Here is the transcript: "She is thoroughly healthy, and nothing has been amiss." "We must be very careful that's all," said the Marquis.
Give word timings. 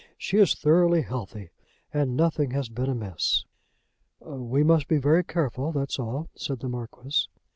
"She 0.17 0.37
is 0.37 0.55
thoroughly 0.55 1.03
healthy, 1.03 1.51
and 1.93 2.17
nothing 2.17 2.49
has 2.49 2.69
been 2.69 2.89
amiss." 2.89 3.43
"We 4.19 4.63
must 4.63 4.87
be 4.87 4.97
very 4.97 5.23
careful 5.23 5.71
that's 5.71 5.99
all," 5.99 6.27
said 6.33 6.61
the 6.61 6.69
Marquis. 6.69 7.27